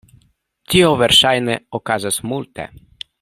Tio 0.73 0.87
verŝajne 1.01 1.59
okazos 1.81 2.19
multe. 2.33 2.67